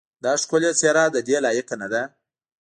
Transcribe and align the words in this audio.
دا 0.23 0.33
ښکلې 0.41 0.71
څېره 0.79 1.03
ددې 1.15 1.37
لایقه 1.45 1.75
نه 1.81 1.87
ده. 1.93 2.01